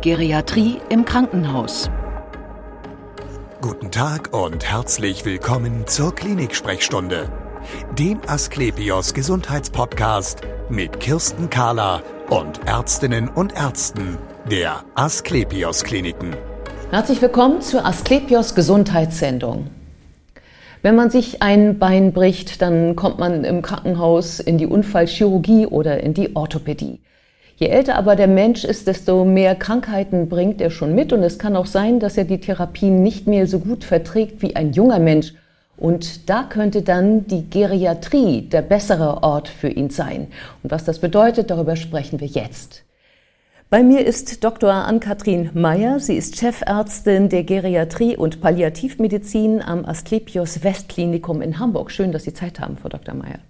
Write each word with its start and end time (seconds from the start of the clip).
Geriatrie 0.00 0.76
im 0.90 1.04
Krankenhaus. 1.04 1.90
Guten 3.60 3.90
Tag 3.90 4.32
und 4.32 4.64
herzlich 4.64 5.24
willkommen 5.24 5.88
zur 5.88 6.14
Klinik-Sprechstunde, 6.14 7.28
dem 7.98 8.20
Asklepios 8.28 9.12
Gesundheitspodcast 9.12 10.42
mit 10.70 11.00
Kirsten 11.00 11.50
Kahler 11.50 12.04
und 12.30 12.60
Ärztinnen 12.64 13.28
und 13.28 13.56
Ärzten 13.56 14.18
der 14.48 14.84
Asklepios 14.94 15.82
Kliniken. 15.82 16.36
Herzlich 16.92 17.20
willkommen 17.20 17.60
zur 17.60 17.84
Asklepios 17.84 18.54
Gesundheitssendung. 18.54 19.66
Wenn 20.82 20.94
man 20.94 21.10
sich 21.10 21.42
ein 21.42 21.80
Bein 21.80 22.12
bricht, 22.12 22.62
dann 22.62 22.94
kommt 22.94 23.18
man 23.18 23.42
im 23.42 23.62
Krankenhaus 23.62 24.38
in 24.38 24.58
die 24.58 24.66
Unfallchirurgie 24.68 25.66
oder 25.66 26.00
in 26.04 26.14
die 26.14 26.36
Orthopädie. 26.36 27.00
Je 27.58 27.66
älter 27.66 27.96
aber 27.96 28.14
der 28.14 28.28
Mensch 28.28 28.62
ist, 28.62 28.86
desto 28.86 29.24
mehr 29.24 29.56
Krankheiten 29.56 30.28
bringt 30.28 30.60
er 30.60 30.70
schon 30.70 30.94
mit 30.94 31.12
und 31.12 31.24
es 31.24 31.40
kann 31.40 31.56
auch 31.56 31.66
sein, 31.66 31.98
dass 31.98 32.16
er 32.16 32.22
die 32.22 32.38
Therapien 32.38 33.02
nicht 33.02 33.26
mehr 33.26 33.48
so 33.48 33.58
gut 33.58 33.82
verträgt 33.82 34.42
wie 34.42 34.54
ein 34.54 34.72
junger 34.72 35.00
Mensch. 35.00 35.34
Und 35.76 36.30
da 36.30 36.44
könnte 36.44 36.82
dann 36.82 37.26
die 37.26 37.50
Geriatrie 37.50 38.42
der 38.42 38.62
bessere 38.62 39.24
Ort 39.24 39.48
für 39.48 39.68
ihn 39.68 39.90
sein. 39.90 40.28
Und 40.62 40.70
was 40.70 40.84
das 40.84 41.00
bedeutet, 41.00 41.50
darüber 41.50 41.74
sprechen 41.74 42.20
wir 42.20 42.28
jetzt. 42.28 42.84
Bei 43.70 43.82
mir 43.82 44.06
ist 44.06 44.44
Dr. 44.44 44.72
Ann-Kathrin 44.72 45.50
Meyer. 45.52 45.98
Sie 45.98 46.16
ist 46.16 46.38
Chefärztin 46.38 47.28
der 47.28 47.42
Geriatrie 47.42 48.16
und 48.16 48.40
Palliativmedizin 48.40 49.62
am 49.62 49.84
Asklepios 49.84 50.62
Westklinikum 50.62 51.42
in 51.42 51.58
Hamburg. 51.58 51.90
Schön, 51.90 52.12
dass 52.12 52.22
Sie 52.22 52.32
Zeit 52.32 52.60
haben, 52.60 52.76
Frau 52.76 52.88
Dr. 52.88 53.14
Meyer. 53.14 53.40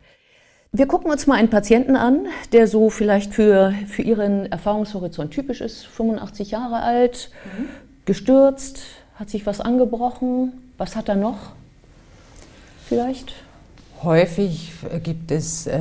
Wir 0.71 0.87
gucken 0.87 1.11
uns 1.11 1.27
mal 1.27 1.37
einen 1.37 1.49
Patienten 1.49 1.97
an, 1.97 2.27
der 2.53 2.67
so 2.67 2.91
vielleicht 2.91 3.33
für, 3.33 3.73
für 3.87 4.03
Ihren 4.03 4.47
Erfahrungshorizont 4.53 5.31
typisch 5.31 5.63
ist. 5.63 5.87
85 5.87 6.51
Jahre 6.51 6.83
alt, 6.83 7.31
mhm. 7.57 7.69
gestürzt, 8.05 8.81
hat 9.15 9.31
sich 9.31 9.47
was 9.47 9.61
angebrochen. 9.61 10.53
Was 10.77 10.95
hat 10.95 11.09
er 11.09 11.17
noch? 11.17 11.53
Vielleicht? 12.87 13.33
Häufig 14.03 14.73
gibt 15.03 15.33
es 15.33 15.67
äh, 15.67 15.81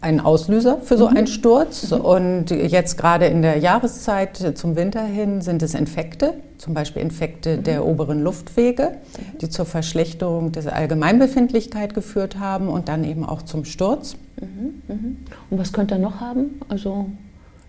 einen 0.00 0.20
Auslöser 0.20 0.78
für 0.82 0.98
so 0.98 1.08
mhm. 1.08 1.16
einen 1.16 1.26
Sturz. 1.28 1.90
Mhm. 1.90 2.00
Und 2.00 2.50
jetzt 2.50 2.98
gerade 2.98 3.26
in 3.26 3.42
der 3.42 3.58
Jahreszeit 3.58 4.54
zum 4.56 4.74
Winter 4.74 5.04
hin 5.04 5.40
sind 5.42 5.62
es 5.62 5.74
Infekte, 5.74 6.34
zum 6.58 6.74
Beispiel 6.74 7.02
Infekte 7.02 7.58
mhm. 7.58 7.62
der 7.62 7.86
oberen 7.86 8.22
Luftwege, 8.22 8.92
mhm. 8.92 9.38
die 9.38 9.48
zur 9.48 9.64
Verschlechterung 9.64 10.50
der 10.50 10.74
Allgemeinbefindlichkeit 10.74 11.94
geführt 11.94 12.38
haben 12.40 12.68
und 12.68 12.88
dann 12.88 13.04
eben 13.04 13.24
auch 13.24 13.42
zum 13.42 13.64
Sturz. 13.64 14.16
Mhm. 14.40 14.82
Mhm. 14.88 15.16
Und 15.50 15.58
was 15.58 15.72
könnte 15.72 15.94
er 15.94 16.00
noch 16.00 16.20
haben? 16.20 16.60
Also 16.68 17.06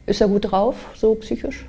ist 0.08 0.22
er 0.22 0.28
gut 0.28 0.52
drauf, 0.52 0.76
so 0.96 1.14
psychisch? 1.16 1.66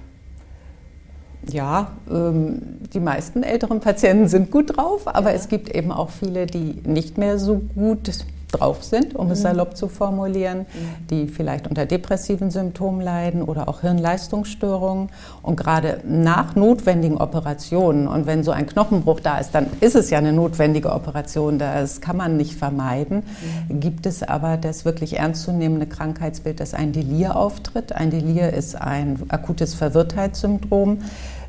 Ja, 1.47 1.93
ähm, 2.11 2.79
die 2.93 3.01
meisten 3.01 3.43
älteren 3.43 3.81
Patienten 3.81 4.29
sind 4.29 4.51
gut 4.51 4.77
drauf, 4.77 5.07
aber 5.07 5.31
ja. 5.31 5.37
es 5.37 5.49
gibt 5.49 5.75
eben 5.75 5.93
auch 5.93 6.11
viele, 6.11 6.47
die 6.47 6.81
nicht 6.85 7.17
mehr 7.17 7.39
so 7.39 7.61
gut 7.75 8.11
drauf 8.53 8.83
sind, 8.83 9.15
um 9.15 9.27
mhm. 9.27 9.33
es 9.33 9.43
salopp 9.43 9.77
zu 9.77 9.89
formulieren, 9.89 10.61
mhm. 10.61 11.07
die 11.11 11.27
vielleicht 11.29 11.67
unter 11.67 11.87
depressiven 11.87 12.51
Symptomen 12.51 13.01
leiden 13.01 13.43
oder 13.43 13.69
auch 13.69 13.81
Hirnleistungsstörungen. 13.83 15.11
Und 15.43 15.57
gerade 15.57 16.01
nach 16.07 16.55
notwendigen 16.57 17.19
Operationen, 17.19 18.09
und 18.09 18.27
wenn 18.27 18.43
so 18.43 18.51
ein 18.51 18.67
Knochenbruch 18.67 19.21
da 19.21 19.39
ist, 19.39 19.55
dann 19.55 19.67
ist 19.81 19.95
es 19.95 20.11
ja 20.11 20.19
eine 20.19 20.33
notwendige 20.33 20.93
Operation, 20.93 21.59
das 21.59 22.01
kann 22.01 22.17
man 22.17 22.37
nicht 22.37 22.55
vermeiden, 22.55 23.23
mhm. 23.69 23.81
gibt 23.81 24.07
es 24.07 24.23
aber 24.23 24.57
das 24.57 24.85
wirklich 24.85 25.19
ernstzunehmende 25.19 25.87
Krankheitsbild, 25.87 26.61
dass 26.61 26.75
ein 26.75 26.93
Delir 26.93 27.37
auftritt. 27.37 27.93
Ein 27.93 28.11
Delir 28.11 28.53
ist 28.53 28.75
ein 28.75 29.23
akutes 29.29 29.75
Verwirrtheitssyndrom, 29.75 30.99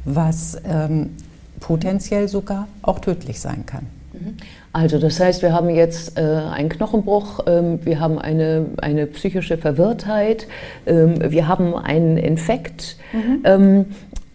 was 0.06 0.58
ähm, 0.66 1.16
potenziell 1.60 2.28
sogar 2.28 2.68
auch 2.82 3.00
tödlich 3.00 3.40
sein 3.40 3.66
kann. 3.66 3.99
Also 4.72 5.00
das 5.00 5.20
heißt, 5.20 5.42
wir 5.42 5.54
haben 5.54 5.70
jetzt 5.70 6.18
äh, 6.18 6.22
einen 6.22 6.70
Knochenbruch, 6.70 7.42
ähm, 7.48 7.80
wir 7.84 8.00
haben 8.00 8.20
eine, 8.20 8.68
eine 8.78 9.08
psychische 9.08 9.58
Verwirrtheit, 9.58 10.48
ähm, 10.86 11.16
wir 11.32 11.48
haben 11.48 11.76
einen 11.76 12.18
Infekt. 12.18 12.98
Mhm. 13.14 13.42
Ähm, 13.44 13.86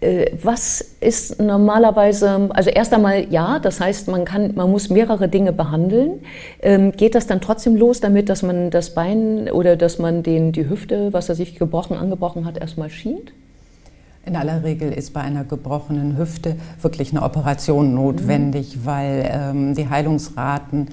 äh, 0.05 0.33
was 0.43 0.81
ist 1.01 1.41
normalerweise, 1.41 2.51
also 2.53 2.69
erst 2.69 2.93
einmal 2.93 3.27
ja, 3.31 3.59
das 3.59 3.81
heißt, 3.81 4.09
man, 4.09 4.25
kann, 4.25 4.55
man 4.55 4.71
muss 4.71 4.91
mehrere 4.91 5.29
Dinge 5.29 5.53
behandeln. 5.53 6.21
Ähm, 6.61 6.93
geht 6.93 7.15
das 7.15 7.27
dann 7.27 7.41
trotzdem 7.41 7.77
los 7.77 8.01
damit, 8.01 8.29
dass 8.29 8.43
man 8.43 8.71
das 8.71 8.93
Bein 8.95 9.51
oder 9.51 9.77
dass 9.77 9.99
man 9.99 10.23
den, 10.23 10.53
die 10.53 10.69
Hüfte, 10.69 11.13
was 11.13 11.29
er 11.29 11.35
sich 11.35 11.59
gebrochen, 11.59 11.97
angebrochen 11.97 12.45
hat, 12.45 12.59
erstmal 12.59 12.91
schient? 12.91 13.33
In 14.27 14.37
aller 14.37 14.65
Regel 14.65 14.91
ist 14.91 15.13
bei 15.13 15.21
einer 15.21 15.45
gebrochenen 15.45 16.17
Hüfte 16.17 16.57
wirklich 16.81 17.13
eine 17.13 17.23
Operation 17.23 17.95
notwendig, 17.95 18.77
mhm. 18.77 18.87
weil 18.87 19.31
ähm, 19.31 19.75
die 19.75 19.89
Heilungsraten 19.89 20.89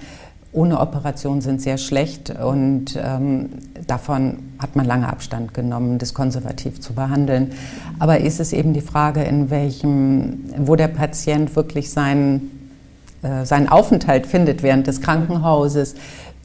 ohne 0.53 0.81
Operation 0.81 1.39
sind 1.39 1.61
sehr 1.61 1.77
schlecht 1.77 2.29
und 2.29 2.99
ähm, 3.01 3.49
davon 3.87 4.39
hat 4.59 4.75
man 4.75 4.85
lange 4.85 5.07
Abstand 5.07 5.53
genommen, 5.53 5.97
das 5.97 6.13
konservativ 6.13 6.81
zu 6.81 6.91
behandeln. 6.93 7.53
Aber 7.99 8.19
ist 8.19 8.41
es 8.41 8.51
eben 8.51 8.73
die 8.73 8.81
Frage, 8.81 9.23
in 9.23 9.49
welchem, 9.49 10.43
wo 10.57 10.75
der 10.75 10.89
Patient 10.89 11.55
wirklich 11.55 11.89
seinen, 11.89 12.51
äh, 13.21 13.45
seinen 13.45 13.69
Aufenthalt 13.69 14.27
findet 14.27 14.61
während 14.61 14.87
des 14.87 14.99
Krankenhauses. 14.99 15.95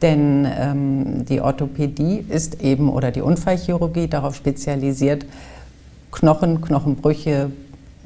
Denn 0.02 0.46
ähm, 0.56 1.24
die 1.24 1.40
Orthopädie 1.40 2.24
ist 2.28 2.62
eben 2.62 2.88
oder 2.90 3.10
die 3.10 3.22
Unfallchirurgie 3.22 4.06
darauf 4.06 4.36
spezialisiert, 4.36 5.26
Knochen, 6.16 6.62
Knochenbrüche, 6.62 7.50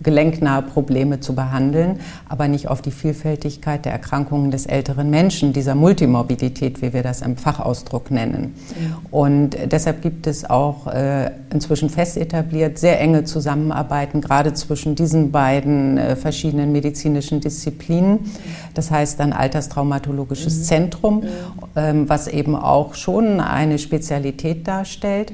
gelenknahe 0.02 0.62
Probleme 0.62 1.20
zu 1.20 1.34
behandeln, 1.34 2.00
aber 2.28 2.48
nicht 2.48 2.68
auf 2.68 2.80
die 2.80 2.90
Vielfältigkeit 2.90 3.84
der 3.84 3.92
Erkrankungen 3.92 4.50
des 4.50 4.66
älteren 4.66 5.10
Menschen, 5.10 5.52
dieser 5.52 5.74
Multimorbidität, 5.74 6.80
wie 6.82 6.92
wir 6.92 7.02
das 7.02 7.20
im 7.20 7.36
Fachausdruck 7.36 8.10
nennen. 8.10 8.54
Und 9.10 9.56
deshalb 9.66 10.00
gibt 10.02 10.26
es 10.26 10.48
auch 10.48 10.86
äh, 10.86 11.30
inzwischen 11.52 11.90
fest 11.90 12.16
etabliert 12.16 12.78
sehr 12.78 12.98
enge 13.00 13.24
Zusammenarbeiten, 13.24 14.20
gerade 14.20 14.54
zwischen 14.54 14.94
diesen 14.94 15.30
beiden 15.30 15.98
äh, 15.98 16.16
verschiedenen 16.16 16.72
medizinischen 16.72 17.40
Disziplinen. 17.40 18.20
Das 18.74 18.90
heißt 18.90 19.20
ein 19.20 19.32
Alterstraumatologisches 19.32 20.58
mhm. 20.58 20.62
Zentrum, 20.62 21.22
ähm, 21.76 22.08
was 22.08 22.26
eben 22.26 22.56
auch 22.56 22.94
schon 22.94 23.40
eine 23.40 23.78
Spezialität 23.78 24.66
darstellt 24.66 25.32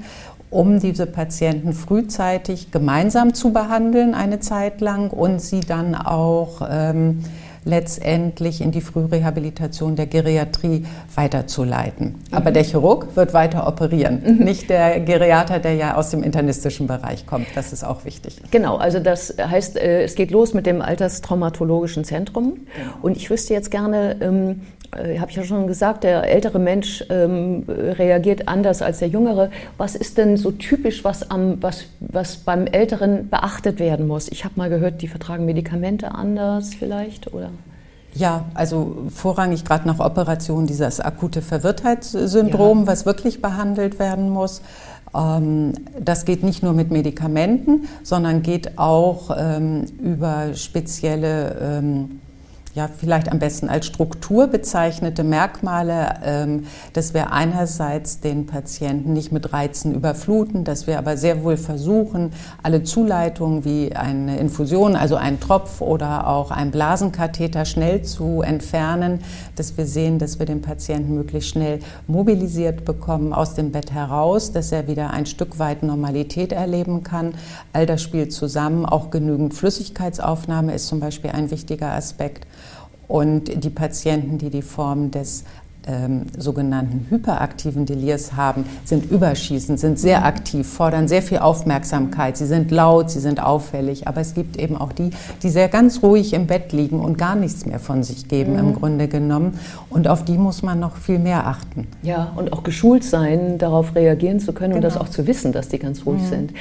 um 0.56 0.81
diese 0.81 1.05
Patienten 1.05 1.75
frühzeitig 1.75 2.71
gemeinsam 2.71 3.34
zu 3.34 3.53
behandeln 3.53 4.15
eine 4.15 4.41
Zeit 4.41 4.81
lang 4.81 5.11
und 5.11 5.39
sie 5.43 5.61
dann 5.61 5.94
auch 5.94 6.67
ähm, 6.67 7.22
letztendlich 7.66 8.60
in 8.60 8.71
die 8.71 8.81
Frührehabilitation 8.81 9.97
der 9.97 10.06
Geriatrie 10.06 10.87
weiterzuleiten. 11.15 12.06
Mhm. 12.06 12.34
Aber 12.34 12.53
der 12.53 12.62
Chirurg 12.62 13.16
wird 13.16 13.34
weiter 13.34 13.66
operieren, 13.66 14.22
mhm. 14.25 14.44
nicht 14.44 14.71
der 14.71 15.00
Geriater, 15.00 15.59
der 15.59 15.75
ja 15.75 15.97
aus 15.97 16.10
dem 16.10 16.22
internistischen 16.22 16.87
Bereich 16.87 17.26
kommt. 17.26 17.49
Das 17.55 17.72
ist 17.72 17.84
auch 17.84 18.05
wichtig. 18.05 18.41
Genau, 18.50 18.76
also 18.76 19.00
das 19.00 19.34
heißt, 19.38 19.76
äh, 19.76 20.05
es 20.05 20.15
geht 20.15 20.31
los 20.31 20.55
mit 20.55 20.65
dem 20.65 20.81
Alterstraumatologischen 20.81 22.05
Zentrum. 22.05 22.55
Genau. 22.76 22.93
Und 23.03 23.16
ich 23.16 23.28
wüsste 23.31 23.53
jetzt 23.53 23.71
gerne, 23.72 24.16
ähm, 24.21 24.60
äh, 24.97 25.19
habe 25.19 25.31
ich 25.31 25.37
ja 25.37 25.43
schon 25.43 25.66
gesagt, 25.66 26.05
der 26.05 26.25
ältere 26.25 26.59
Mensch 26.59 27.05
ähm, 27.10 27.65
reagiert 27.66 28.49
anders 28.49 28.82
als 28.82 29.00
der 29.00 29.09
jüngere. 29.09 29.50
Was 29.76 29.97
ist 29.97 30.19
denn 30.19 30.37
so 30.37 30.53
typisch, 30.53 31.05
was, 31.05 31.31
am, 31.31 31.60
was, 31.62 31.87
was 32.00 32.37
beim 32.37 32.66
Älteren 32.66 33.28
beachtet 33.28 33.81
werden 33.81 34.06
muss? 34.06 34.28
Ich 34.28 34.44
habe 34.44 34.55
mal 34.56 34.71
gehört, 34.71 35.03
die 35.03 35.09
vertragen 35.09 35.44
Medikamente 35.44 36.15
anders 36.15 36.75
vielleicht, 36.75 37.32
oder? 37.32 37.50
Ja, 38.16 38.47
also 38.54 38.97
vorrangig 39.15 39.65
gerade 39.66 39.87
nach 39.87 39.99
Operation 39.99 40.66
dieses 40.66 41.00
akute 41.00 41.43
Verwirrtheitssyndrom, 41.43 42.81
ja. 42.81 42.87
was 42.87 43.04
wirklich 43.04 43.43
behandelt 43.43 43.99
werden 43.99 44.31
muss. 44.31 44.62
Ähm, 45.15 45.75
das 46.00 46.25
geht 46.25 46.43
nicht 46.43 46.62
nur 46.62 46.72
mit 46.72 46.91
Medikamenten, 46.91 47.88
sondern 48.03 48.41
geht 48.43 48.78
auch 48.78 49.37
ähm, 49.38 49.85
über 50.00 50.55
spezielle 50.55 51.56
ähm, 51.61 52.20
ja 52.76 52.88
vielleicht 52.88 53.32
am 53.32 53.38
besten 53.38 53.69
als 53.69 53.87
Struktur 53.87 54.46
bezeichnete 54.49 55.25
Merkmale, 55.25 56.20
ähm, 56.23 56.67
dass 56.93 57.14
wir 57.14 57.32
einerseits 57.32 58.20
den 58.20 58.46
Patienten 58.46 59.14
nicht 59.14 59.32
mit 59.32 59.52
Reizen 59.52 59.94
überfluten, 59.94 60.62
dass 60.62 60.87
wir 60.87 60.99
aber 60.99 61.17
sehr 61.17 61.43
wohl 61.43 61.56
versuchen, 61.56 62.32
alle 62.62 62.84
Zuleitungen 62.84 63.64
wie 63.64 63.96
eine 63.96 64.38
Infusion, 64.38 64.94
also 64.94 65.17
ein 65.17 65.40
Tropf 65.40 65.81
oder 65.81 66.28
auch 66.28 66.50
ein 66.50 66.70
Blasenkatheter 66.70 67.64
schnell 67.64 68.02
zu 68.02 68.43
entfernen, 68.43 69.20
dass 69.56 69.79
wir 69.79 69.87
sehen, 69.87 70.19
dass 70.19 70.38
wir 70.38 70.44
den 70.44 70.61
Patienten 70.61 71.14
möglichst 71.14 71.50
schnell 71.50 71.81
mobilisiert 72.06 72.84
bekommen 72.84 73.32
aus 73.32 73.55
dem 73.55 73.72
Bett 73.72 73.90
heraus, 73.93 74.52
dass 74.52 74.70
er 74.70 74.87
wieder 74.87 75.11
ein 75.11 75.25
Stück 75.25 75.58
weit 75.58 75.82
Normalität 75.82 76.52
erleben 76.52 77.02
kann. 77.02 77.32
All 77.72 77.87
das 77.87 78.02
spielt 78.02 78.34
zusammen. 78.34 78.84
Auch 78.84 79.11
genügend 79.11 79.55
Flüssigkeitsaufnahme 79.55 80.75
ist 80.75 80.88
zum 80.88 81.00
Beispiel 81.00 81.31
ein 81.31 81.50
wichtiger 81.50 81.93
Aspekt 81.93 82.46
und 83.08 83.64
die 83.64 83.70
Patienten, 83.70 84.38
die 84.38 84.50
die 84.50 84.62
Form 84.62 85.11
des 85.11 85.44
ähm, 85.87 86.27
sogenannten 86.37 87.06
hyperaktiven 87.11 87.87
Delirs 87.87 88.35
haben, 88.35 88.65
sind 88.85 89.11
überschießend, 89.11 89.79
sind 89.79 89.99
sehr 89.99 90.25
aktiv, 90.25 90.67
fordern 90.67 91.09
sehr 91.09 91.23
viel 91.23 91.38
Aufmerksamkeit. 91.38 92.37
Sie 92.37 92.47
sind 92.47 92.71
laut, 92.71 93.11
sie 93.11 93.21
sind 93.21 93.43
auffällig. 93.43 94.09
Aber 94.09 94.21
es 94.21 94.35
gibt 94.35 94.56
eben 94.59 94.77
auch 94.77 94.93
die, 94.93 95.11
die 95.43 95.49
sehr 95.49 95.69
ganz 95.69 96.03
ruhig 96.03 96.33
im 96.33 96.47
Bett 96.47 96.73
liegen 96.73 97.00
und 97.00 97.19
gar 97.19 97.37
nichts 97.37 97.67
mehr 97.67 97.79
von 97.79 98.03
sich 98.03 98.29
geben, 98.29 98.55
mhm. 98.55 98.59
im 98.59 98.75
Grunde 98.75 99.09
genommen. 99.09 99.59
Und 99.91 100.09
auf 100.09 100.25
die 100.25 100.38
muss 100.38 100.62
man 100.62 100.81
noch 100.81 100.97
viel 100.97 101.19
mehr 101.19 101.47
achten. 101.47 101.87
Ja, 102.03 102.32
und 102.37 102.53
auch 102.53 102.62
geschult 102.62 103.05
sein, 103.05 103.59
darauf 103.59 103.94
reagieren 103.94 104.41
zu 104.41 104.53
können 104.53 104.75
genau. 104.75 104.87
und 104.87 104.94
das 104.94 104.97
auch 105.00 105.09
zu 105.09 105.27
wissen, 105.27 105.53
dass 105.53 105.69
die 105.69 105.79
ganz 105.79 106.05
ruhig 106.05 106.23
mhm. 106.23 106.27
sind. 106.27 106.53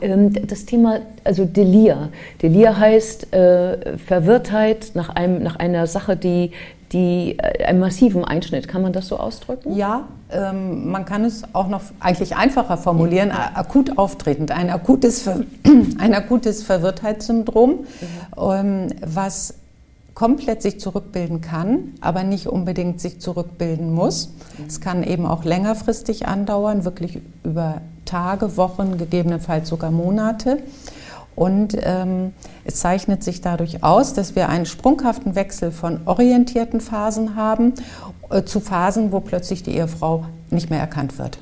Ähm, 0.00 0.32
das 0.46 0.64
Thema, 0.64 1.00
also 1.24 1.44
Delir. 1.44 2.08
Delir 2.42 2.78
heißt 2.78 3.32
äh, 3.32 3.98
Verwirrtheit 3.98 4.92
nach, 4.94 5.10
einem, 5.10 5.42
nach 5.42 5.56
einer 5.56 5.86
Sache, 5.86 6.16
die 6.16 6.52
die, 6.92 7.38
äh, 7.38 7.64
einen 7.64 7.80
massiven 7.80 8.24
Einschnitt. 8.24 8.68
Kann 8.68 8.82
man 8.82 8.92
das 8.92 9.08
so 9.08 9.16
ausdrücken? 9.18 9.76
Ja, 9.76 10.08
ähm, 10.30 10.90
man 10.90 11.04
kann 11.04 11.24
es 11.24 11.42
auch 11.52 11.68
noch 11.68 11.82
eigentlich 12.00 12.36
einfacher 12.36 12.76
formulieren. 12.76 13.28
Ja. 13.28 13.52
Akut 13.54 13.98
auftretend, 13.98 14.50
ein 14.50 14.70
akutes, 14.70 15.28
ein 15.98 16.14
akutes 16.14 16.62
Verwirrtheitssyndrom, 16.62 17.70
mhm. 17.70 17.86
ähm, 18.38 18.88
was 19.04 19.54
komplett 20.14 20.60
sich 20.60 20.80
zurückbilden 20.80 21.40
kann, 21.40 21.94
aber 22.00 22.24
nicht 22.24 22.46
unbedingt 22.46 23.00
sich 23.00 23.20
zurückbilden 23.20 23.92
muss. 23.92 24.28
Mhm. 24.58 24.64
Es 24.66 24.80
kann 24.80 25.02
eben 25.02 25.26
auch 25.26 25.44
längerfristig 25.44 26.26
andauern, 26.26 26.84
wirklich 26.84 27.20
über 27.44 27.80
Tage, 28.04 28.56
Wochen, 28.56 28.98
gegebenenfalls 28.98 29.68
sogar 29.68 29.90
Monate. 29.90 30.62
Und 31.36 31.76
ähm, 31.80 32.32
es 32.70 32.76
zeichnet 32.76 33.24
sich 33.24 33.40
dadurch 33.40 33.82
aus, 33.82 34.14
dass 34.14 34.36
wir 34.36 34.48
einen 34.48 34.64
sprunghaften 34.64 35.34
Wechsel 35.34 35.72
von 35.72 36.00
orientierten 36.06 36.80
Phasen 36.80 37.34
haben 37.34 37.74
äh, 38.30 38.44
zu 38.44 38.60
Phasen, 38.60 39.10
wo 39.10 39.20
plötzlich 39.20 39.62
die 39.64 39.72
Ehefrau 39.72 40.24
nicht 40.50 40.70
mehr 40.70 40.78
erkannt 40.78 41.18
wird. 41.18 41.38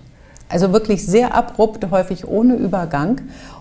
Also 0.48 0.72
wirklich 0.72 1.04
sehr 1.04 1.34
abrupt, 1.34 1.90
häufig 1.90 2.26
ohne 2.26 2.54
Übergang. 2.54 3.20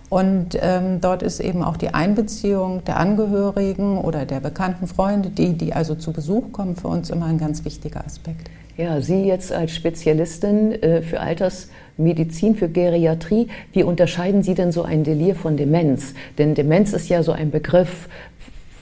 Und 0.09 0.57
ähm, 0.61 1.01
dort 1.01 1.21
ist 1.21 1.41
eben 1.41 1.61
auch 1.61 1.75
die 1.75 1.93
Einbeziehung 1.93 2.85
der 2.85 2.97
Angehörigen 2.97 3.97
oder 3.97 4.25
der 4.25 4.39
bekannten 4.39 4.87
Freunde, 4.87 5.29
die, 5.29 5.57
die 5.57 5.73
also 5.73 5.95
zu 5.95 6.13
Besuch 6.13 6.53
kommen, 6.53 6.77
für 6.77 6.87
uns 6.87 7.09
immer 7.09 7.25
ein 7.25 7.37
ganz 7.37 7.65
wichtiger 7.65 8.05
Aspekt. 8.05 8.49
Ja, 8.77 9.01
Sie 9.01 9.23
jetzt 9.23 9.51
als 9.51 9.75
Spezialistin 9.75 10.71
äh, 10.83 11.01
für 11.01 11.19
Altersmedizin, 11.19 12.55
für 12.55 12.69
Geriatrie, 12.69 13.47
wie 13.73 13.81
unterscheiden 13.83 14.43
Sie 14.43 14.53
denn 14.53 14.71
so 14.71 14.83
ein 14.83 15.03
Delir 15.03 15.33
von 15.35 15.57
Demenz? 15.57 16.13
Denn 16.37 16.53
Demenz 16.53 16.93
ist 16.93 17.09
ja 17.09 17.23
so 17.23 17.31
ein 17.31 17.49
Begriff, 17.49 18.07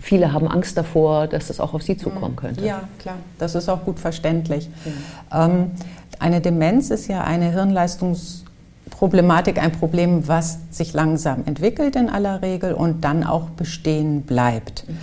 viele 0.01 0.33
haben 0.33 0.49
Angst 0.49 0.77
davor, 0.77 1.27
dass 1.27 1.47
das 1.47 1.61
auch 1.61 1.73
auf 1.73 1.81
Sie 1.81 1.95
zukommen 1.95 2.35
könnte. 2.35 2.65
Ja, 2.65 2.89
klar, 2.99 3.15
das 3.39 3.55
ist 3.55 3.69
auch 3.69 3.85
gut 3.85 3.99
verständlich. 3.99 4.69
Ja. 5.31 5.45
Ähm, 5.45 5.71
eine 6.19 6.41
Demenz 6.41 6.89
ist 6.89 7.07
ja 7.07 7.23
eine 7.23 7.51
Hirnleistungsproblematik, 7.51 9.63
ein 9.63 9.71
Problem, 9.71 10.27
was 10.27 10.59
sich 10.71 10.91
langsam 10.93 11.43
entwickelt 11.45 11.95
in 11.95 12.09
aller 12.09 12.41
Regel 12.41 12.73
und 12.73 13.05
dann 13.05 13.23
auch 13.23 13.51
bestehen 13.51 14.23
bleibt. 14.23 14.83
Mhm. 14.87 14.97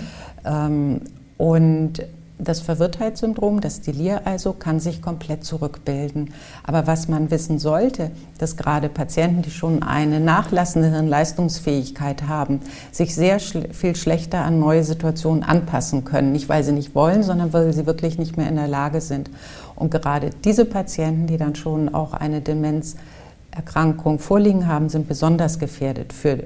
Ähm, 0.44 1.00
und 1.38 2.02
das 2.44 2.60
Verwirrtheitssyndrom, 2.60 3.60
das 3.60 3.80
Delir 3.80 4.26
also, 4.26 4.52
kann 4.52 4.80
sich 4.80 5.00
komplett 5.00 5.44
zurückbilden. 5.44 6.34
Aber 6.64 6.86
was 6.86 7.08
man 7.08 7.30
wissen 7.30 7.58
sollte, 7.58 8.10
dass 8.38 8.56
gerade 8.56 8.88
Patienten, 8.88 9.42
die 9.42 9.50
schon 9.50 9.82
eine 9.82 10.20
nachlassende 10.20 10.90
Hirnleistungsfähigkeit 10.90 12.24
haben, 12.24 12.60
sich 12.90 13.14
sehr 13.14 13.38
schl 13.38 13.72
viel 13.72 13.94
schlechter 13.94 14.44
an 14.44 14.58
neue 14.58 14.82
Situationen 14.82 15.42
anpassen 15.42 16.04
können. 16.04 16.32
Nicht, 16.32 16.48
weil 16.48 16.64
sie 16.64 16.72
nicht 16.72 16.94
wollen, 16.94 17.22
sondern 17.22 17.52
weil 17.52 17.72
sie 17.72 17.86
wirklich 17.86 18.18
nicht 18.18 18.36
mehr 18.36 18.48
in 18.48 18.56
der 18.56 18.68
Lage 18.68 19.00
sind. 19.00 19.30
Und 19.76 19.90
gerade 19.90 20.30
diese 20.44 20.64
Patienten, 20.64 21.26
die 21.26 21.36
dann 21.36 21.54
schon 21.54 21.94
auch 21.94 22.12
eine 22.12 22.40
Demenzerkrankung 22.40 24.18
vorliegen 24.18 24.66
haben, 24.66 24.88
sind 24.88 25.08
besonders 25.08 25.58
gefährdet 25.58 26.12
für 26.12 26.44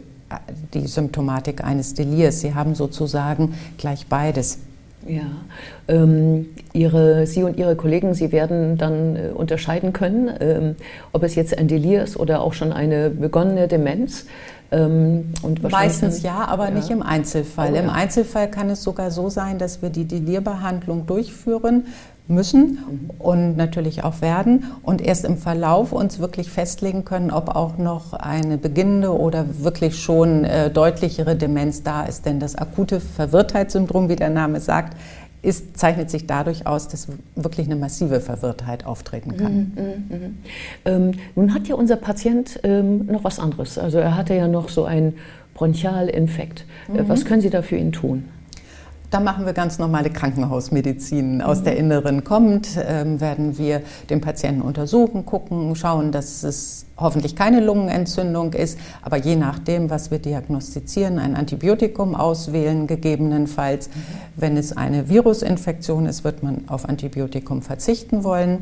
die 0.74 0.86
Symptomatik 0.86 1.64
eines 1.64 1.94
Delirs. 1.94 2.40
Sie 2.40 2.54
haben 2.54 2.74
sozusagen 2.74 3.54
gleich 3.78 4.06
beides. 4.06 4.58
Ja, 5.08 5.22
ähm, 5.88 6.46
ihre, 6.72 7.26
Sie 7.26 7.42
und 7.42 7.56
Ihre 7.56 7.76
Kollegen, 7.76 8.14
Sie 8.14 8.32
werden 8.32 8.76
dann 8.76 9.16
äh, 9.16 9.28
unterscheiden 9.34 9.92
können, 9.92 10.30
ähm, 10.40 10.76
ob 11.12 11.22
es 11.22 11.34
jetzt 11.34 11.56
ein 11.56 11.68
Delir 11.68 12.02
ist 12.02 12.16
oder 12.16 12.40
auch 12.40 12.52
schon 12.52 12.72
eine 12.72 13.10
begonnene 13.10 13.68
Demenz. 13.68 14.26
Ähm, 14.72 15.32
Meistens 15.62 16.22
ja, 16.22 16.44
aber 16.46 16.64
ja. 16.64 16.70
nicht 16.72 16.90
im 16.90 17.02
Einzelfall. 17.02 17.72
Oh, 17.72 17.76
Im 17.76 17.88
Einzelfall 17.88 18.50
kann 18.50 18.68
es 18.68 18.82
sogar 18.82 19.12
so 19.12 19.28
sein, 19.28 19.58
dass 19.58 19.80
wir 19.80 19.90
die 19.90 20.06
Delirbehandlung 20.06 21.06
durchführen, 21.06 21.86
müssen 22.28 22.78
und 23.18 23.56
natürlich 23.56 24.02
auch 24.02 24.20
werden 24.20 24.64
und 24.82 25.00
erst 25.00 25.24
im 25.24 25.36
Verlauf 25.36 25.92
uns 25.92 26.18
wirklich 26.18 26.50
festlegen 26.50 27.04
können, 27.04 27.30
ob 27.30 27.54
auch 27.54 27.78
noch 27.78 28.14
eine 28.14 28.58
beginnende 28.58 29.16
oder 29.16 29.44
wirklich 29.62 29.98
schon 30.00 30.44
äh, 30.44 30.70
deutlichere 30.70 31.36
Demenz 31.36 31.82
da 31.82 32.04
ist. 32.04 32.26
Denn 32.26 32.40
das 32.40 32.56
akute 32.56 33.00
Verwirrtheitssyndrom, 33.00 34.08
wie 34.08 34.16
der 34.16 34.30
Name 34.30 34.60
sagt, 34.60 34.96
ist, 35.42 35.78
zeichnet 35.78 36.10
sich 36.10 36.26
dadurch 36.26 36.66
aus, 36.66 36.88
dass 36.88 37.06
wirklich 37.36 37.66
eine 37.66 37.76
massive 37.76 38.20
Verwirrtheit 38.20 38.84
auftreten 38.84 39.36
kann. 39.36 39.52
Mhm, 39.52 39.72
mh, 39.76 40.16
mh. 40.16 40.30
Ähm, 40.86 41.10
nun 41.36 41.54
hat 41.54 41.68
ja 41.68 41.76
unser 41.76 41.96
Patient 41.96 42.58
ähm, 42.64 43.06
noch 43.06 43.22
was 43.22 43.38
anderes. 43.38 43.78
Also 43.78 43.98
er 43.98 44.16
hatte 44.16 44.34
ja 44.34 44.48
noch 44.48 44.68
so 44.68 44.84
einen 44.84 45.14
Bronchialinfekt. 45.54 46.64
Äh, 46.88 47.02
mhm. 47.02 47.08
Was 47.08 47.24
können 47.24 47.42
Sie 47.42 47.50
da 47.50 47.62
für 47.62 47.76
ihn 47.76 47.92
tun? 47.92 48.24
Da 49.10 49.20
machen 49.20 49.46
wir 49.46 49.52
ganz 49.52 49.78
normale 49.78 50.10
Krankenhausmedizin. 50.10 51.40
Aus 51.40 51.60
mhm. 51.60 51.64
der 51.64 51.76
Inneren 51.76 52.24
kommt, 52.24 52.68
ähm, 52.76 53.20
werden 53.20 53.56
wir 53.56 53.82
den 54.10 54.20
Patienten 54.20 54.62
untersuchen, 54.62 55.24
gucken, 55.24 55.76
schauen, 55.76 56.10
dass 56.10 56.42
es 56.42 56.86
hoffentlich 56.96 57.36
keine 57.36 57.60
Lungenentzündung 57.60 58.54
ist, 58.54 58.78
aber 59.02 59.16
je 59.16 59.36
nachdem, 59.36 59.90
was 59.90 60.10
wir 60.10 60.18
diagnostizieren, 60.18 61.18
ein 61.18 61.36
Antibiotikum 61.36 62.14
auswählen, 62.14 62.86
gegebenenfalls. 62.86 63.88
Mhm. 63.88 63.92
Wenn 64.36 64.56
es 64.56 64.76
eine 64.76 65.08
Virusinfektion 65.08 66.06
ist, 66.06 66.24
wird 66.24 66.42
man 66.42 66.64
auf 66.66 66.88
Antibiotikum 66.88 67.62
verzichten 67.62 68.24
wollen. 68.24 68.58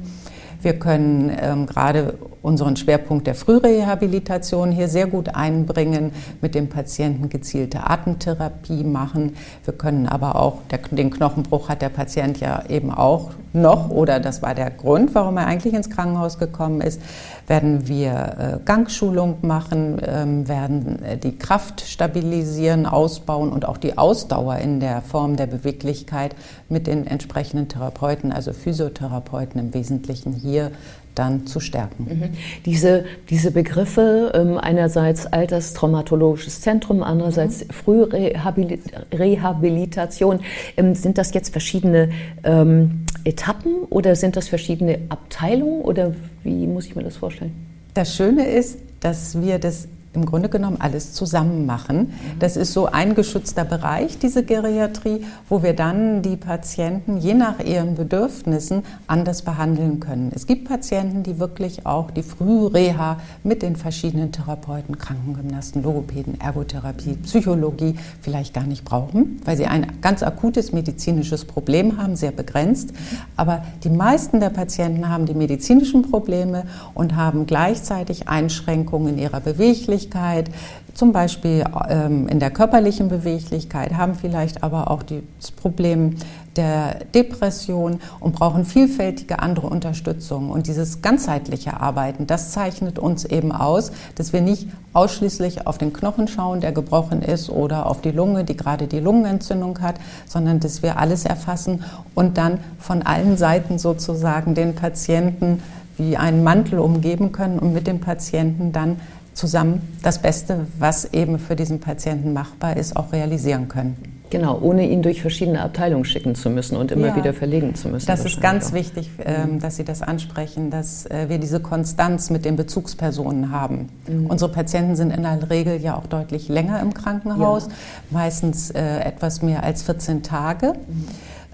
Wir 0.62 0.78
können 0.78 1.30
ähm, 1.40 1.66
gerade 1.66 2.14
unseren 2.44 2.76
Schwerpunkt 2.76 3.26
der 3.26 3.34
Frührehabilitation 3.34 4.70
hier 4.70 4.88
sehr 4.88 5.06
gut 5.06 5.34
einbringen, 5.34 6.12
mit 6.42 6.54
dem 6.54 6.68
Patienten 6.68 7.30
gezielte 7.30 7.88
Atemtherapie 7.88 8.84
machen. 8.84 9.34
Wir 9.64 9.72
können 9.74 10.06
aber 10.06 10.36
auch, 10.36 10.58
der, 10.70 10.80
den 10.90 11.10
Knochenbruch 11.10 11.70
hat 11.70 11.80
der 11.80 11.88
Patient 11.88 12.40
ja 12.40 12.62
eben 12.68 12.90
auch 12.90 13.30
noch, 13.54 13.88
oder 13.88 14.20
das 14.20 14.42
war 14.42 14.54
der 14.54 14.70
Grund, 14.70 15.14
warum 15.14 15.38
er 15.38 15.46
eigentlich 15.46 15.72
ins 15.72 15.88
Krankenhaus 15.88 16.38
gekommen 16.38 16.80
ist, 16.80 17.00
werden 17.46 17.88
wir 17.88 18.12
äh, 18.12 18.64
Gangschulung 18.64 19.38
machen, 19.42 20.00
ähm, 20.04 20.48
werden 20.48 21.02
äh, 21.02 21.16
die 21.16 21.38
Kraft 21.38 21.82
stabilisieren, 21.82 22.84
ausbauen 22.84 23.52
und 23.52 23.66
auch 23.66 23.76
die 23.78 23.96
Ausdauer 23.96 24.56
in 24.56 24.80
der 24.80 25.02
Form 25.02 25.36
der 25.36 25.46
Beweglichkeit 25.46 26.34
mit 26.68 26.86
den 26.86 27.06
entsprechenden 27.06 27.68
Therapeuten, 27.68 28.32
also 28.32 28.52
Physiotherapeuten 28.52 29.60
im 29.60 29.72
Wesentlichen 29.72 30.34
hier 30.44 30.70
dann 31.14 31.46
zu 31.46 31.60
stärken. 31.60 32.06
Mhm. 32.08 32.30
Diese, 32.66 33.04
diese 33.30 33.52
Begriffe, 33.52 34.32
ähm, 34.34 34.58
einerseits 34.58 35.26
Alterstraumatologisches 35.26 36.60
Zentrum, 36.60 37.02
andererseits 37.02 37.64
mhm. 37.64 37.70
Frührehabilitation, 37.70 40.40
ähm, 40.76 40.94
sind 40.94 41.16
das 41.18 41.34
jetzt 41.34 41.50
verschiedene 41.50 42.10
ähm, 42.42 43.04
Etappen 43.24 43.84
oder 43.90 44.16
sind 44.16 44.36
das 44.36 44.48
verschiedene 44.48 44.98
Abteilungen 45.08 45.82
oder 45.82 46.14
wie 46.42 46.66
muss 46.66 46.86
ich 46.86 46.96
mir 46.96 47.04
das 47.04 47.16
vorstellen? 47.16 47.52
Das 47.94 48.16
Schöne 48.16 48.48
ist, 48.48 48.78
dass 49.00 49.40
wir 49.40 49.58
das 49.58 49.88
im 50.14 50.26
Grunde 50.26 50.48
genommen 50.48 50.76
alles 50.78 51.12
zusammen 51.12 51.66
machen. 51.66 52.12
Das 52.38 52.56
ist 52.56 52.72
so 52.72 52.86
ein 52.86 53.14
geschützter 53.14 53.64
Bereich, 53.64 54.18
diese 54.18 54.44
Geriatrie, 54.44 55.24
wo 55.48 55.62
wir 55.62 55.74
dann 55.74 56.22
die 56.22 56.36
Patienten 56.36 57.16
je 57.16 57.34
nach 57.34 57.58
ihren 57.58 57.96
Bedürfnissen 57.96 58.84
anders 59.08 59.42
behandeln 59.42 59.98
können. 59.98 60.30
Es 60.34 60.46
gibt 60.46 60.68
Patienten, 60.68 61.24
die 61.24 61.40
wirklich 61.40 61.84
auch 61.84 62.12
die 62.12 62.22
Frühreha 62.22 63.18
mit 63.42 63.62
den 63.62 63.74
verschiedenen 63.74 64.30
Therapeuten, 64.30 64.98
Krankengymnasten, 64.98 65.82
Logopäden, 65.82 66.40
Ergotherapie, 66.40 67.14
Psychologie 67.24 67.96
vielleicht 68.20 68.54
gar 68.54 68.64
nicht 68.64 68.84
brauchen, 68.84 69.40
weil 69.44 69.56
sie 69.56 69.66
ein 69.66 69.98
ganz 70.00 70.22
akutes 70.22 70.72
medizinisches 70.72 71.44
Problem 71.44 71.98
haben, 71.98 72.14
sehr 72.14 72.32
begrenzt. 72.32 72.92
Aber 73.36 73.64
die 73.82 73.90
meisten 73.90 74.38
der 74.38 74.50
Patienten 74.50 75.08
haben 75.08 75.26
die 75.26 75.34
medizinischen 75.34 76.02
Probleme 76.02 76.64
und 76.94 77.16
haben 77.16 77.46
gleichzeitig 77.46 78.28
Einschränkungen 78.28 79.14
in 79.14 79.18
ihrer 79.18 79.40
Beweglichkeit 79.40 80.03
Beweglichkeit, 80.04 80.50
zum 80.94 81.12
Beispiel 81.12 81.64
ähm, 81.88 82.28
in 82.28 82.38
der 82.38 82.50
körperlichen 82.50 83.08
Beweglichkeit, 83.08 83.94
haben 83.94 84.14
vielleicht 84.14 84.62
aber 84.62 84.90
auch 84.90 85.02
das 85.02 85.50
Problem 85.50 86.16
der 86.54 87.00
Depression 87.12 87.98
und 88.20 88.36
brauchen 88.36 88.64
vielfältige 88.64 89.40
andere 89.40 89.66
Unterstützung. 89.66 90.50
Und 90.50 90.68
dieses 90.68 91.02
ganzheitliche 91.02 91.80
Arbeiten, 91.80 92.28
das 92.28 92.52
zeichnet 92.52 93.00
uns 93.00 93.24
eben 93.24 93.50
aus, 93.50 93.90
dass 94.14 94.32
wir 94.32 94.40
nicht 94.40 94.68
ausschließlich 94.92 95.66
auf 95.66 95.78
den 95.78 95.92
Knochen 95.92 96.28
schauen, 96.28 96.60
der 96.60 96.70
gebrochen 96.70 97.22
ist, 97.22 97.50
oder 97.50 97.86
auf 97.86 98.02
die 98.02 98.12
Lunge, 98.12 98.44
die 98.44 98.56
gerade 98.56 98.86
die 98.86 99.00
Lungenentzündung 99.00 99.80
hat, 99.80 99.96
sondern 100.26 100.60
dass 100.60 100.84
wir 100.84 100.96
alles 100.98 101.24
erfassen 101.24 101.82
und 102.14 102.38
dann 102.38 102.60
von 102.78 103.02
allen 103.02 103.36
Seiten 103.36 103.78
sozusagen 103.78 104.54
den 104.54 104.76
Patienten 104.76 105.60
wie 105.96 106.16
einen 106.16 106.44
Mantel 106.44 106.78
umgeben 106.78 107.32
können 107.32 107.58
und 107.58 107.72
mit 107.72 107.86
dem 107.86 108.00
Patienten 108.00 108.72
dann 108.72 109.00
zusammen 109.34 109.96
das 110.02 110.20
Beste, 110.20 110.66
was 110.78 111.12
eben 111.12 111.38
für 111.38 111.56
diesen 111.56 111.80
Patienten 111.80 112.32
machbar 112.32 112.76
ist, 112.76 112.96
auch 112.96 113.12
realisieren 113.12 113.68
können. 113.68 113.96
Genau, 114.30 114.58
ohne 114.60 114.88
ihn 114.88 115.02
durch 115.02 115.20
verschiedene 115.20 115.60
Abteilungen 115.60 116.04
schicken 116.04 116.34
zu 116.34 116.50
müssen 116.50 116.76
und 116.76 116.90
immer 116.90 117.08
ja, 117.08 117.16
wieder 117.16 117.34
verlegen 117.34 117.76
zu 117.76 117.88
müssen. 117.88 118.06
Das 118.06 118.24
ist 118.24 118.40
ganz 118.40 118.70
auch. 118.70 118.72
wichtig, 118.72 119.10
ähm, 119.24 119.60
dass 119.60 119.76
Sie 119.76 119.84
das 119.84 120.02
ansprechen, 120.02 120.70
dass 120.70 121.06
äh, 121.06 121.28
wir 121.28 121.38
diese 121.38 121.60
Konstanz 121.60 122.30
mit 122.30 122.44
den 122.44 122.56
Bezugspersonen 122.56 123.52
haben. 123.52 123.90
Mhm. 124.08 124.26
Unsere 124.26 124.50
Patienten 124.50 124.96
sind 124.96 125.12
in 125.12 125.22
der 125.22 125.50
Regel 125.50 125.80
ja 125.80 125.96
auch 125.96 126.06
deutlich 126.06 126.48
länger 126.48 126.80
im 126.80 126.94
Krankenhaus, 126.94 127.66
ja. 127.66 127.72
meistens 128.10 128.70
äh, 128.70 129.00
etwas 129.00 129.40
mehr 129.42 129.62
als 129.62 129.84
14 129.84 130.24
Tage. 130.24 130.72
Mhm. 130.72 131.04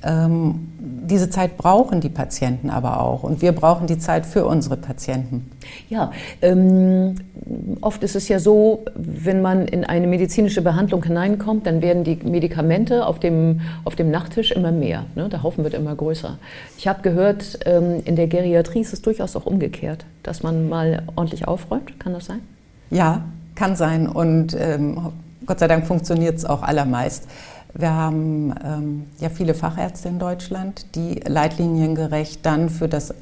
Ähm, 0.03 0.69
diese 0.79 1.29
Zeit 1.29 1.57
brauchen 1.57 2.01
die 2.01 2.09
Patienten 2.09 2.71
aber 2.71 3.01
auch 3.01 3.23
und 3.23 3.43
wir 3.43 3.53
brauchen 3.53 3.87
die 3.87 3.99
Zeit 3.99 4.25
für 4.25 4.47
unsere 4.47 4.77
Patienten. 4.77 5.51
Ja, 5.89 6.13
ähm, 6.41 7.17
oft 7.81 8.03
ist 8.03 8.17
es 8.17 8.29
ja 8.29 8.39
so, 8.39 8.85
wenn 8.95 9.43
man 9.43 9.67
in 9.67 9.85
eine 9.85 10.07
medizinische 10.07 10.63
Behandlung 10.63 11.03
hineinkommt, 11.03 11.67
dann 11.67 11.83
werden 11.83 12.05
die 12.05 12.17
Medikamente 12.17 13.07
auf 13.07 13.19
dem, 13.19 13.61
auf 13.85 13.97
dem 13.97 14.11
Nachttisch 14.11 14.53
immer 14.53 14.73
mehr. 14.73 15.05
Ne? 15.17 15.29
Der 15.29 15.43
Haufen 15.43 15.65
wird 15.65 15.75
immer 15.75 15.95
größer. 15.95 16.39
Ich 16.79 16.87
habe 16.89 17.03
gehört, 17.03 17.61
ähm, 17.67 18.03
in 18.05 18.17
der 18.17 18.29
Geriatrie 18.29 18.81
ist 18.81 18.93
es 18.93 19.03
durchaus 19.03 19.37
auch 19.37 19.47
umgekehrt, 19.47 20.07
dass 20.23 20.43
man 20.43 20.69
mal 20.69 21.03
ordentlich 21.17 21.47
aufräumt. 21.49 21.99
Kann 21.99 22.13
das 22.13 22.27
sein? 22.27 22.41
Ja, 22.91 23.25
kann 23.55 23.77
sein 23.77 24.09
und 24.09 24.57
ähm, 24.59 25.13
Gott 25.45 25.59
sei 25.59 25.69
Dank 25.69 25.87
funktioniert 25.87 26.37
es 26.37 26.45
auch 26.45 26.63
allermeist. 26.63 27.27
Wir 27.75 27.95
haben 27.95 28.55
ähm, 28.65 29.05
ja 29.19 29.29
viele 29.29 29.55
Fachärzte 29.55 30.09
in 30.09 30.19
Deutschland, 30.19 30.95
die 30.95 31.21
leitliniengerecht 31.27 32.45
dann 32.45 32.69
für 32.69 32.89
das 32.89 33.15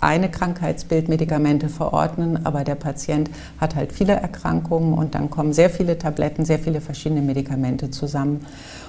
eine 0.00 0.30
Krankheitsbild 0.30 1.08
Medikamente 1.08 1.68
verordnen, 1.68 2.44
aber 2.44 2.64
der 2.64 2.74
Patient 2.74 3.30
hat 3.60 3.74
halt 3.74 3.92
viele 3.92 4.14
Erkrankungen 4.14 4.94
und 4.94 5.14
dann 5.14 5.28
kommen 5.28 5.52
sehr 5.52 5.68
viele 5.68 5.98
Tabletten, 5.98 6.46
sehr 6.46 6.58
viele 6.58 6.80
verschiedene 6.80 7.20
Medikamente 7.20 7.90
zusammen. 7.90 8.46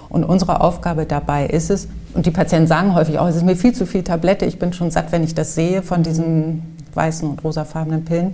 Und 0.07 0.23
unsere 0.23 0.61
Aufgabe 0.61 1.05
dabei 1.05 1.45
ist 1.47 1.69
es, 1.69 1.87
und 2.13 2.25
die 2.25 2.31
Patienten 2.31 2.67
sagen 2.67 2.95
häufig 2.95 3.19
auch, 3.19 3.27
es 3.27 3.35
ist 3.35 3.45
mir 3.45 3.55
viel 3.55 3.73
zu 3.73 3.85
viel 3.85 4.03
Tablette, 4.03 4.45
ich 4.45 4.59
bin 4.59 4.71
schon 4.73 4.91
satt, 4.91 5.11
wenn 5.11 5.23
ich 5.23 5.35
das 5.35 5.55
sehe 5.55 5.81
von 5.81 6.03
diesen 6.03 6.77
weißen 6.93 7.29
und 7.29 7.43
rosafarbenen 7.43 8.03
Pillen. 8.03 8.27
Mhm. 8.27 8.33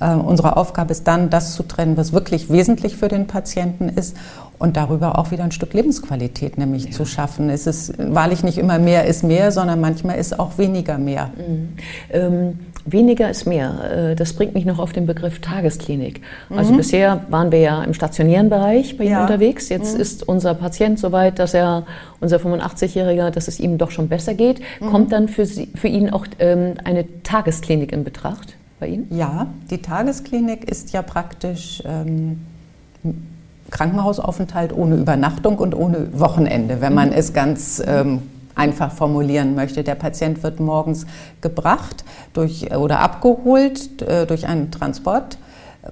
Äh, 0.00 0.14
unsere 0.14 0.56
Aufgabe 0.56 0.92
ist 0.92 1.06
dann, 1.06 1.30
das 1.30 1.54
zu 1.54 1.62
trennen, 1.62 1.96
was 1.96 2.12
wirklich 2.12 2.50
wesentlich 2.50 2.96
für 2.96 3.08
den 3.08 3.26
Patienten 3.26 3.88
ist 3.88 4.16
und 4.60 4.76
darüber 4.76 5.18
auch 5.18 5.30
wieder 5.30 5.42
ein 5.42 5.52
Stück 5.52 5.72
Lebensqualität 5.72 6.58
nämlich 6.58 6.84
ja. 6.84 6.90
zu 6.90 7.06
schaffen. 7.06 7.48
Es 7.48 7.66
ist 7.66 7.94
wahrlich 7.98 8.44
nicht 8.44 8.58
immer 8.58 8.78
mehr 8.78 9.06
ist 9.06 9.24
mehr, 9.24 9.50
sondern 9.52 9.80
manchmal 9.80 10.18
ist 10.18 10.38
auch 10.38 10.58
weniger 10.58 10.98
mehr. 10.98 11.30
Mhm. 11.36 11.68
Ähm, 12.10 12.58
weniger 12.84 13.30
ist 13.30 13.46
mehr. 13.46 14.10
Äh, 14.10 14.16
das 14.16 14.34
bringt 14.34 14.52
mich 14.52 14.66
noch 14.66 14.78
auf 14.78 14.92
den 14.92 15.06
Begriff 15.06 15.40
Tagesklinik. 15.40 16.20
Also 16.50 16.74
mhm. 16.74 16.76
bisher 16.76 17.24
waren 17.30 17.50
wir 17.52 17.60
ja 17.60 17.82
im 17.82 17.94
stationären 17.94 18.50
Bereich 18.50 18.98
bei 18.98 19.04
Ihnen 19.04 19.12
ja. 19.14 19.22
unterwegs. 19.22 19.70
Jetzt 19.70 19.94
mhm. 19.94 20.02
ist 20.02 20.28
unser 20.28 20.52
Patient 20.52 20.98
soweit, 20.98 21.38
dass 21.38 21.54
er, 21.54 21.86
unser 22.20 22.36
85-Jähriger, 22.36 23.30
dass 23.30 23.48
es 23.48 23.60
ihm 23.60 23.78
doch 23.78 23.90
schon 23.90 24.08
besser 24.08 24.34
geht. 24.34 24.60
Mhm. 24.80 24.86
Kommt 24.90 25.12
dann 25.12 25.28
für, 25.28 25.46
Sie, 25.46 25.70
für 25.74 25.88
ihn 25.88 26.10
auch 26.10 26.26
ähm, 26.38 26.74
eine 26.84 27.22
Tagesklinik 27.22 27.92
in 27.92 28.04
Betracht 28.04 28.56
bei 28.78 28.88
Ihnen? 28.88 29.06
Ja, 29.10 29.46
die 29.70 29.78
Tagesklinik 29.78 30.70
ist 30.70 30.92
ja 30.92 31.00
praktisch 31.00 31.82
ähm, 31.86 32.40
Krankenhausaufenthalt 33.70 34.72
ohne 34.72 34.96
Übernachtung 34.96 35.58
und 35.58 35.74
ohne 35.74 36.18
Wochenende, 36.18 36.80
wenn 36.80 36.94
man 36.94 37.12
es 37.12 37.32
ganz 37.32 37.82
ähm, 37.86 38.22
einfach 38.54 38.92
formulieren 38.92 39.54
möchte. 39.54 39.82
Der 39.82 39.94
Patient 39.94 40.42
wird 40.42 40.60
morgens 40.60 41.06
gebracht 41.40 42.04
durch, 42.32 42.74
oder 42.74 43.00
abgeholt 43.00 44.02
äh, 44.02 44.26
durch 44.26 44.46
einen 44.46 44.70
Transport, 44.70 45.38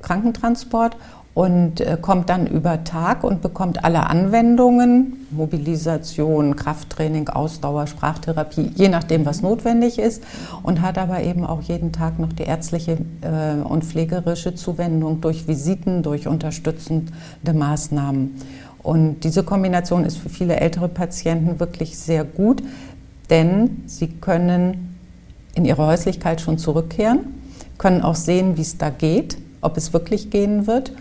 Krankentransport 0.03 0.97
und 1.39 1.81
äh, 1.81 1.97
kommt 2.01 2.31
dann 2.31 2.49
über 2.49 2.83
Tag 2.83 3.23
und 3.23 3.43
bekommt 3.43 3.85
alle 3.85 4.09
Anwendungen, 4.09 5.29
Mobilisation, 5.31 6.57
Krafttraining, 6.57 7.29
Ausdauer, 7.29 7.87
Sprachtherapie, 7.87 8.73
je 8.75 8.89
nachdem, 8.89 9.25
was 9.25 9.41
notwendig 9.41 10.01
ist 10.01 10.25
und 10.65 10.83
hat 10.83 10.99
aber 10.99 11.23
eben 11.23 11.45
auch 11.45 11.63
jeden 11.63 11.93
Tag 11.93 12.19
noch 12.19 12.33
die 12.33 12.43
ärztliche 12.43 12.99
äh, 13.21 13.63
und 13.63 13.85
pflegerische 13.85 14.57
Zuwendung 14.57 15.21
durch 15.21 15.47
Visiten, 15.47 16.03
durch 16.03 16.27
unterstützende 16.27 17.13
Maßnahmen. 17.53 18.35
Und 18.83 19.21
diese 19.21 19.45
Kombination 19.45 20.05
ist 20.05 20.19
für 20.19 20.31
viele 20.31 20.57
ältere 20.57 20.89
Patienten 20.89 21.61
wirklich 21.61 21.99
sehr 21.99 22.25
gut, 22.25 22.65
denn 23.31 23.85
sie 23.87 24.09
können 24.09 24.97
in 25.55 25.65
ihre 25.65 25.87
Häuslichkeit 25.87 26.41
schon 26.41 26.59
zurückkehren, 26.59 27.21
können 27.79 28.03
auch 28.03 28.17
sehen, 28.17 28.57
wie 28.57 28.63
es 28.63 28.77
da 28.77 28.91
geht, 28.91 29.39
ob 29.61 29.77
es 29.77 29.93
wirklich 29.93 30.31
gehen 30.31 30.67
wird 30.67 30.93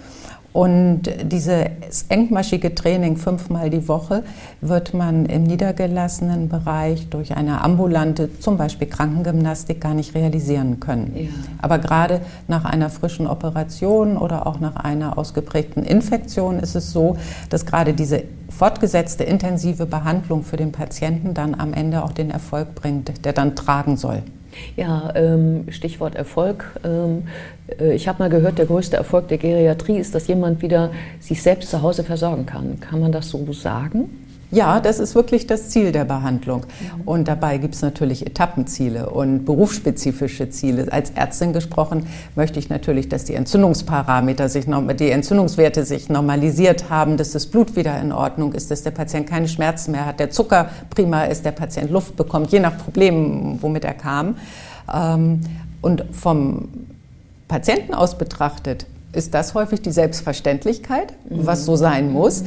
und 0.58 1.04
dieses 1.22 2.06
engmaschige 2.10 2.74
Training 2.74 3.18
fünfmal 3.18 3.70
die 3.70 3.88
Woche 3.88 4.24
wird 4.60 4.92
man 4.96 5.28
im 5.28 5.44
niedergelassenen 5.44 6.50
Bereich 6.50 7.10
durch 7.10 7.36
eine 7.36 7.62
ambulante, 7.62 8.40
zum 8.40 8.58
Beispiel 8.58 8.88
Krankengymnastik, 8.88 9.80
gar 9.80 9.94
nicht 9.94 10.16
realisieren 10.16 10.80
können. 10.80 11.14
Ja. 11.16 11.30
Aber 11.62 11.78
gerade 11.78 12.22
nach 12.48 12.66
einer 12.66 12.90
frischen 12.90 13.28
Operation 13.28 14.18
oder 14.18 14.48
auch 14.48 14.60
nach 14.60 14.78
einer 14.78 15.20
ausgeprägten 15.20 15.84
Infektion 15.84 16.58
ist 16.58 16.76
es 16.76 16.92
so, 16.92 17.18
dass 17.52 17.68
gerade 17.68 17.94
diese 17.94 18.24
fortgesetzte 18.50 19.26
intensive 19.26 19.86
Behandlung 19.86 20.42
für 20.44 20.58
den 20.58 20.72
Patienten 20.72 21.36
dann 21.36 21.54
am 21.54 21.72
Ende 21.72 22.04
auch 22.04 22.14
den 22.14 22.32
Erfolg 22.32 22.74
bringt, 22.74 23.26
der 23.26 23.34
dann 23.34 23.56
tragen 23.56 23.96
soll. 23.96 24.24
Ja, 24.76 25.12
ähm, 25.16 25.66
Stichwort 25.70 26.16
Erfolg. 26.16 26.66
Ähm, 26.84 27.24
äh, 27.80 27.94
ich 27.94 28.08
habe 28.08 28.20
mal 28.20 28.30
gehört, 28.30 28.58
der 28.58 28.66
größte 28.66 28.98
Erfolg 28.98 29.28
der 29.28 29.38
Geriatrie 29.38 29.98
ist, 29.98 30.16
dass 30.16 30.28
jemand 30.28 30.62
wieder 30.62 30.92
sich 31.20 31.42
selbst 31.42 31.70
zu 31.70 31.82
Hause 31.82 32.04
versorgen 32.04 32.46
kann. 32.46 32.80
Kann 32.80 33.00
man 33.00 33.12
das 33.12 33.30
so 33.30 33.52
sagen? 33.54 34.27
Ja, 34.50 34.80
das 34.80 35.00
ist 35.00 35.13
wirklich 35.13 35.46
das 35.46 35.70
Ziel 35.70 35.92
der 35.92 36.06
Behandlung. 36.06 36.66
Und 37.06 37.27
dabei 37.27 37.58
gibt 37.58 37.75
es 37.75 37.82
natürlich 37.82 38.25
Etappenziele 38.25 39.10
und 39.10 39.44
berufsspezifische 39.44 40.50
Ziele. 40.50 40.88
Als 40.89 41.10
Ärztin 41.10 41.51
gesprochen 41.51 42.08
möchte 42.36 42.58
ich 42.58 42.70
natürlich, 42.70 43.10
dass 43.10 43.25
die 43.25 43.34
Entzündungsparameter 43.34 44.48
sich, 44.48 44.66
die 44.66 45.12
Entzündungswerte 45.12 45.84
sich 45.84 46.08
normalisiert 46.08 46.89
haben, 46.89 47.18
dass 47.18 47.32
das 47.32 47.48
Blut 47.48 47.75
wieder 47.75 48.00
in 48.00 48.13
Ordnung 48.13 48.54
ist, 48.54 48.72
dass 48.72 48.84
der 48.84 48.92
Patient 48.92 49.27
keine 49.27 49.50
Schmerzen 49.50 49.92
mehr 49.92 50.06
hat, 50.06 50.22
der 50.22 50.30
Zucker 50.30 50.70
prima 50.89 51.24
ist, 51.24 51.44
der 51.44 51.51
Patient 51.51 51.92
Luft 51.92 52.16
bekommt, 52.16 52.50
je 52.50 52.60
nach 52.60 52.77
Problem, 52.77 53.62
womit 53.62 53.84
er 53.84 53.96
kam. 53.96 54.38
Ähm, 54.94 55.42
und 55.82 56.06
vom 56.13 56.70
Patienten 57.50 57.94
aus 57.94 58.18
betrachtet 58.18 58.86
ist 59.14 59.34
das 59.34 59.54
häufig 59.54 59.82
die 59.82 59.92
Selbstverständlichkeit, 59.92 61.14
was 61.30 61.66
so 61.66 61.76
sein 61.76 62.12
muss. 62.12 62.44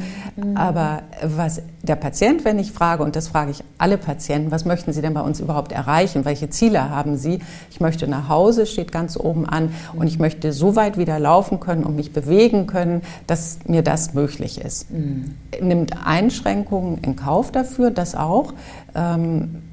Aber 0.55 1.03
was 1.23 1.61
der 1.81 1.95
Patient, 1.95 2.45
wenn 2.45 2.59
ich 2.59 2.71
frage, 2.71 3.03
und 3.03 3.15
das 3.15 3.27
frage 3.27 3.51
ich 3.51 3.63
alle 3.77 3.97
Patienten, 3.97 4.51
was 4.51 4.63
möchten 4.63 4.93
Sie 4.93 5.01
denn 5.01 5.13
bei 5.13 5.21
uns 5.21 5.39
überhaupt 5.39 5.71
erreichen? 5.71 6.23
Welche 6.23 6.49
Ziele 6.49 6.89
haben 6.89 7.17
Sie? 7.17 7.39
Ich 7.71 7.79
möchte 7.79 8.07
nach 8.07 8.29
Hause, 8.29 8.65
steht 8.65 8.91
ganz 8.91 9.17
oben 9.17 9.47
an, 9.47 9.73
und 9.93 10.07
ich 10.07 10.19
möchte 10.19 10.53
so 10.53 10.75
weit 10.75 10.97
wieder 10.97 11.19
laufen 11.19 11.59
können 11.59 11.83
und 11.83 11.95
mich 11.95 12.13
bewegen 12.13 12.67
können, 12.67 13.01
dass 13.27 13.59
mir 13.65 13.81
das 13.81 14.13
möglich 14.13 14.61
ist. 14.61 14.91
Mhm. 14.91 15.35
Nimmt 15.61 16.05
Einschränkungen 16.05 16.99
in 16.99 17.15
Kauf 17.15 17.51
dafür, 17.51 17.91
das 17.91 18.15
auch. 18.15 18.53
Ähm, 18.95 19.63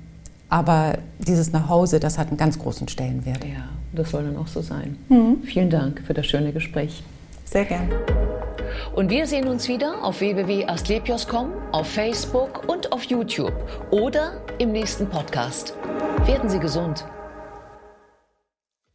aber 0.48 0.98
dieses 1.18 1.52
Nachhause, 1.52 2.00
das 2.00 2.18
hat 2.18 2.28
einen 2.28 2.36
ganz 2.36 2.58
großen 2.58 2.88
Stellenwert. 2.88 3.44
Ja, 3.44 3.68
das 3.92 4.10
soll 4.10 4.24
dann 4.24 4.36
auch 4.36 4.46
so 4.46 4.62
sein. 4.62 4.96
Mhm. 5.08 5.42
Vielen 5.42 5.70
Dank 5.70 6.02
für 6.06 6.14
das 6.14 6.26
schöne 6.26 6.52
Gespräch. 6.52 7.02
Sehr 7.44 7.64
gern. 7.64 7.88
Und 8.94 9.10
wir 9.10 9.26
sehen 9.26 9.48
uns 9.48 9.68
wieder 9.68 10.04
auf 10.04 10.20
www.astlepios.com, 10.20 11.52
auf 11.72 11.86
Facebook 11.86 12.68
und 12.68 12.92
auf 12.92 13.04
YouTube 13.04 13.54
oder 13.90 14.42
im 14.58 14.72
nächsten 14.72 15.06
Podcast. 15.06 15.74
Werden 16.26 16.48
Sie 16.50 16.58
gesund. 16.58 17.04